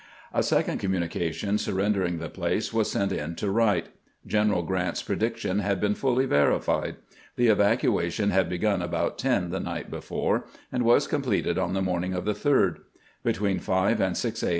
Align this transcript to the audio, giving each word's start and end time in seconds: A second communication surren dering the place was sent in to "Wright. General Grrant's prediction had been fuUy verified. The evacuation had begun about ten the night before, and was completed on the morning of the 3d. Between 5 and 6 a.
A 0.33 0.41
second 0.41 0.79
communication 0.79 1.57
surren 1.57 1.93
dering 1.93 2.17
the 2.17 2.27
place 2.27 2.73
was 2.73 2.89
sent 2.89 3.11
in 3.11 3.35
to 3.35 3.51
"Wright. 3.51 3.85
General 4.25 4.63
Grrant's 4.63 5.03
prediction 5.03 5.59
had 5.59 5.79
been 5.79 5.93
fuUy 5.93 6.27
verified. 6.27 6.95
The 7.35 7.49
evacuation 7.49 8.31
had 8.31 8.49
begun 8.49 8.81
about 8.81 9.19
ten 9.19 9.51
the 9.51 9.59
night 9.59 9.91
before, 9.91 10.45
and 10.71 10.81
was 10.81 11.05
completed 11.05 11.59
on 11.59 11.73
the 11.75 11.83
morning 11.83 12.15
of 12.15 12.25
the 12.25 12.33
3d. 12.33 12.77
Between 13.23 13.59
5 13.59 14.01
and 14.01 14.17
6 14.17 14.41
a. 14.41 14.49